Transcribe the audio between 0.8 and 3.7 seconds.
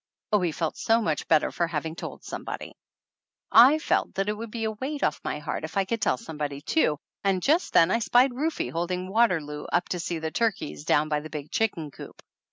much better for having told somebody! 219 THE ANNALS OF